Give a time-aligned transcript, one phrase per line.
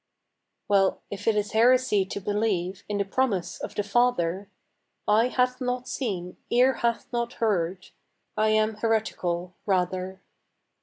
[0.67, 4.49] Well, if it is heresy to believe In the promise of the Father,
[5.07, 7.89] "Eye hath not seen, ear hath not heard,"
[8.35, 10.19] I am heretical, rather.